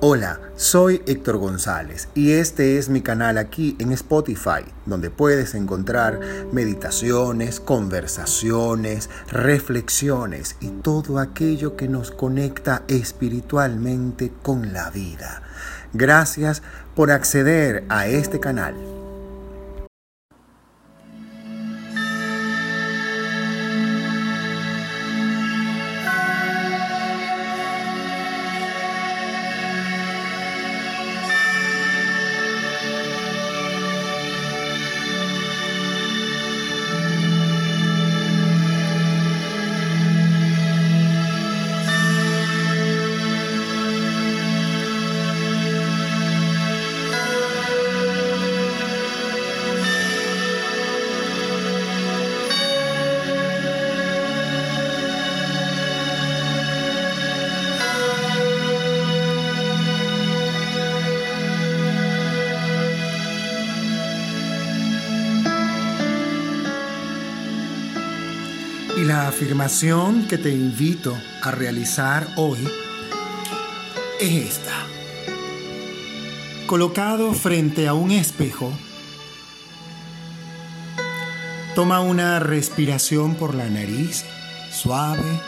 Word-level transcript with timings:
Hola, 0.00 0.38
soy 0.54 1.02
Héctor 1.06 1.38
González 1.38 2.08
y 2.14 2.32
este 2.32 2.76
es 2.76 2.90
mi 2.90 3.00
canal 3.00 3.38
aquí 3.38 3.74
en 3.78 3.90
Spotify, 3.92 4.62
donde 4.84 5.08
puedes 5.08 5.54
encontrar 5.54 6.20
meditaciones, 6.52 7.58
conversaciones, 7.58 9.08
reflexiones 9.28 10.56
y 10.60 10.68
todo 10.68 11.18
aquello 11.18 11.76
que 11.76 11.88
nos 11.88 12.10
conecta 12.10 12.82
espiritualmente 12.86 14.30
con 14.42 14.74
la 14.74 14.90
vida. 14.90 15.42
Gracias 15.94 16.62
por 16.94 17.10
acceder 17.10 17.84
a 17.88 18.06
este 18.06 18.40
canal. 18.40 18.93
La 69.06 69.28
afirmación 69.28 70.26
que 70.28 70.38
te 70.38 70.48
invito 70.48 71.14
a 71.42 71.50
realizar 71.50 72.26
hoy 72.36 72.66
es 74.18 74.46
esta. 74.46 74.72
Colocado 76.66 77.34
frente 77.34 77.86
a 77.86 77.92
un 77.92 78.12
espejo, 78.12 78.72
toma 81.74 82.00
una 82.00 82.40
respiración 82.40 83.34
por 83.34 83.54
la 83.54 83.68
nariz, 83.68 84.24
suave. 84.72 85.38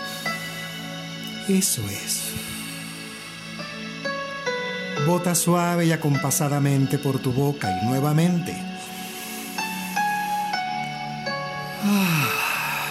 Eso 1.48 1.80
es. 1.88 2.24
Bota 5.06 5.34
suave 5.34 5.86
y 5.86 5.92
acompasadamente 5.92 6.98
por 6.98 7.20
tu 7.20 7.32
boca 7.32 7.70
y 7.80 7.86
nuevamente. 7.86 8.75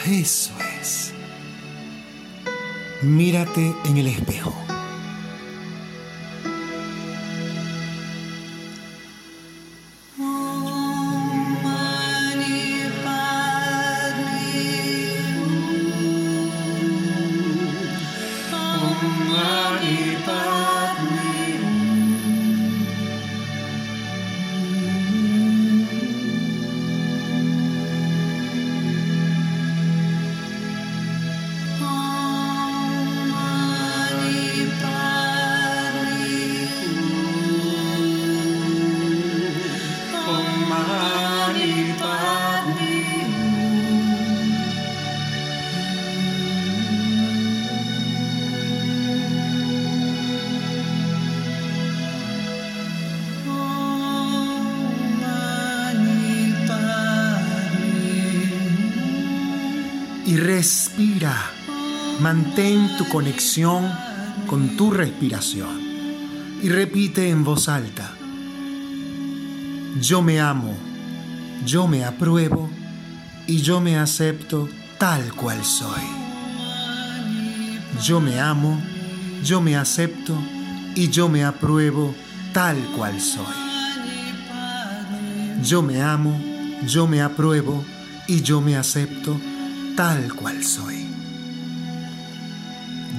Eso 0.08 0.54
es. 0.80 1.14
Mírate 3.02 3.74
en 3.86 3.98
el 3.98 4.06
espejo. 4.06 4.54
Respira. 60.46 61.34
Mantén 62.20 62.96
tu 62.98 63.10
conexión 63.10 63.92
con 64.48 64.78
tu 64.78 64.92
respiración 64.92 65.82
y 66.62 66.70
repite 66.70 67.30
en 67.30 67.44
voz 67.44 67.68
alta. 67.68 68.12
Yo 70.00 70.22
me 70.22 70.40
amo, 70.40 70.74
yo 71.66 71.88
me 71.88 72.06
apruebo 72.06 72.70
y 73.48 73.62
yo 73.62 73.82
me 73.82 73.98
acepto 73.98 74.70
tal 74.98 75.34
cual 75.34 75.66
soy. 75.66 76.04
Yo 78.04 78.22
me 78.22 78.40
amo, 78.40 78.80
yo 79.44 79.62
me 79.62 79.76
acepto 79.76 80.38
y 80.96 81.10
yo 81.10 81.28
me 81.28 81.44
apruebo 81.44 82.14
tal 82.54 82.78
cual 82.96 83.20
soy. 83.20 83.56
Yo 85.64 85.82
me 85.82 86.02
amo, 86.02 86.40
yo 86.86 87.08
me 87.08 87.22
apruebo 87.22 87.84
y 88.28 88.42
yo 88.42 88.62
me 88.62 88.76
acepto 88.76 89.40
tal 89.96 90.34
cual 90.36 90.64
soy. 90.64 91.08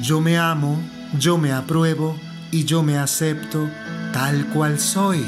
Yo 0.02 0.20
me 0.20 0.36
amo, 0.36 0.78
yo 1.18 1.38
me 1.38 1.52
apruebo 1.52 2.16
y 2.50 2.64
yo 2.64 2.82
me 2.82 2.98
acepto 2.98 3.68
tal 4.12 4.46
cual 4.48 4.78
soy. 4.78 5.24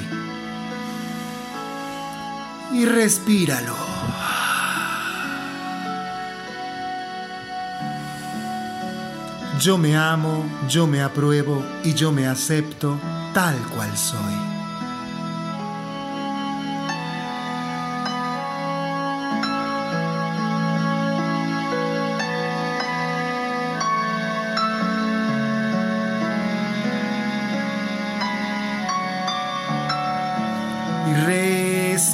Y 2.73 2.85
respíralo. 2.85 3.75
Yo 9.61 9.79
me 9.79 9.97
amo, 9.97 10.45
yo 10.69 10.87
me 10.87 11.03
apruebo 11.03 11.65
y 11.83 11.95
yo 11.95 12.13
me 12.13 12.27
acepto 12.27 12.99
tal 13.33 13.57
cual 13.75 13.97
soy. 13.97 14.48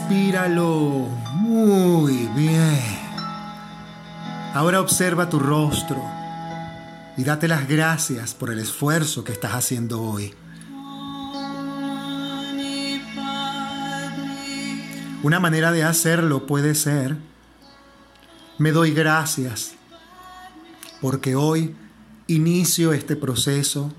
Respíralo. 0.05 1.09
Muy 1.35 2.29
bien. 2.37 2.79
Ahora 4.53 4.81
observa 4.81 5.29
tu 5.29 5.39
rostro 5.39 6.03
y 7.17 7.25
date 7.25 7.49
las 7.49 7.67
gracias 7.67 8.35
por 8.35 8.51
el 8.51 8.59
esfuerzo 8.59 9.25
que 9.25 9.33
estás 9.33 9.53
haciendo 9.53 10.03
hoy. 10.03 10.35
Una 15.23 15.41
manera 15.41 15.73
de 15.73 15.85
hacerlo 15.85 16.47
puede 16.47 16.75
ser, 16.75 17.17
me 18.59 18.73
doy 18.73 18.93
gracias 18.93 19.73
porque 21.01 21.35
hoy 21.35 21.75
inicio 22.27 22.93
este 22.93 23.17
proceso 23.17 23.91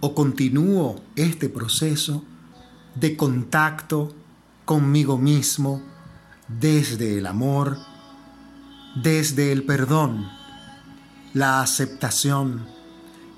o 0.00 0.14
continúo 0.14 1.00
este 1.16 1.48
proceso 1.48 2.22
de 2.94 3.16
contacto 3.16 4.14
conmigo 4.66 5.16
mismo 5.16 5.80
desde 6.48 7.16
el 7.16 7.26
amor, 7.26 7.78
desde 8.96 9.52
el 9.52 9.64
perdón, 9.64 10.28
la 11.32 11.62
aceptación 11.62 12.66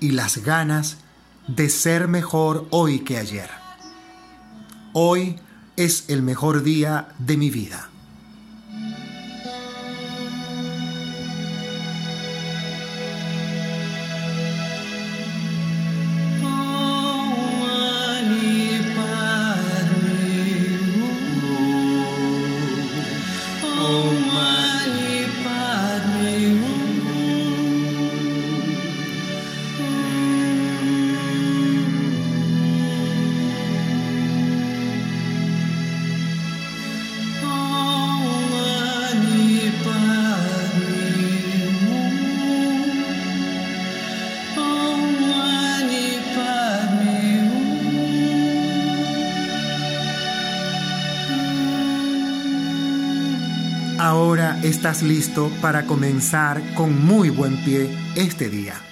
y 0.01 0.11
las 0.11 0.39
ganas 0.39 0.97
de 1.47 1.69
ser 1.69 2.07
mejor 2.07 2.67
hoy 2.71 2.99
que 2.99 3.17
ayer. 3.17 3.49
Hoy 4.93 5.39
es 5.77 6.09
el 6.09 6.23
mejor 6.23 6.63
día 6.63 7.09
de 7.19 7.37
mi 7.37 7.49
vida. 7.49 7.89
Ahora 54.19 54.59
estás 54.63 55.01
listo 55.01 55.49
para 55.61 55.85
comenzar 55.85 56.61
con 56.75 57.05
muy 57.05 57.29
buen 57.29 57.55
pie 57.63 57.89
este 58.17 58.49
día. 58.49 58.88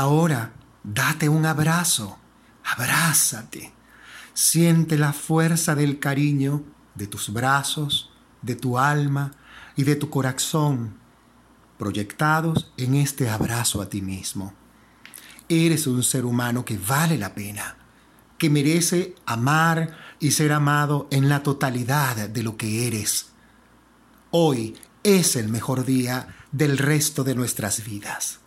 Ahora, 0.00 0.54
date 0.82 1.28
un 1.28 1.44
abrazo, 1.44 2.16
abrázate, 2.64 3.70
siente 4.32 4.96
la 4.96 5.12
fuerza 5.12 5.74
del 5.74 5.98
cariño 5.98 6.64
de 6.94 7.06
tus 7.06 7.30
brazos, 7.30 8.10
de 8.40 8.56
tu 8.56 8.78
alma 8.78 9.32
y 9.76 9.84
de 9.84 9.96
tu 9.96 10.08
corazón 10.08 10.94
proyectados 11.76 12.72
en 12.78 12.94
este 12.94 13.28
abrazo 13.28 13.82
a 13.82 13.90
ti 13.90 14.00
mismo. 14.00 14.54
Eres 15.50 15.86
un 15.86 16.02
ser 16.02 16.24
humano 16.24 16.64
que 16.64 16.78
vale 16.78 17.18
la 17.18 17.34
pena, 17.34 17.76
que 18.38 18.48
merece 18.48 19.14
amar 19.26 19.98
y 20.18 20.30
ser 20.30 20.52
amado 20.52 21.08
en 21.10 21.28
la 21.28 21.42
totalidad 21.42 22.26
de 22.26 22.42
lo 22.42 22.56
que 22.56 22.86
eres. 22.86 23.32
Hoy 24.30 24.78
es 25.02 25.36
el 25.36 25.50
mejor 25.50 25.84
día 25.84 26.38
del 26.52 26.78
resto 26.78 27.22
de 27.22 27.34
nuestras 27.34 27.84
vidas. 27.84 28.39